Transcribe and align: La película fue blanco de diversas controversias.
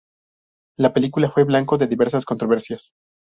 La 0.79 0.93
película 0.95 1.29
fue 1.29 1.43
blanco 1.43 1.77
de 1.77 1.85
diversas 1.85 2.25
controversias. 2.25 2.91